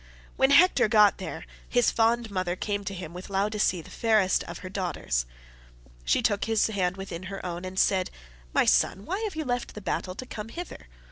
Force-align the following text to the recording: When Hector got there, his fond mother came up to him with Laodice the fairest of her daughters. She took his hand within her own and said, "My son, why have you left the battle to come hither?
When 0.35 0.49
Hector 0.49 0.87
got 0.87 1.19
there, 1.19 1.45
his 1.69 1.91
fond 1.91 2.31
mother 2.31 2.55
came 2.55 2.81
up 2.81 2.87
to 2.87 2.95
him 2.95 3.13
with 3.13 3.29
Laodice 3.29 3.69
the 3.69 3.83
fairest 3.83 4.43
of 4.45 4.57
her 4.65 4.67
daughters. 4.69 5.27
She 6.05 6.23
took 6.23 6.45
his 6.45 6.65
hand 6.65 6.97
within 6.97 7.21
her 7.29 7.45
own 7.45 7.65
and 7.65 7.77
said, 7.77 8.09
"My 8.51 8.65
son, 8.65 9.05
why 9.05 9.19
have 9.19 9.35
you 9.35 9.45
left 9.45 9.75
the 9.75 9.79
battle 9.81 10.15
to 10.15 10.25
come 10.25 10.49
hither? 10.49 10.87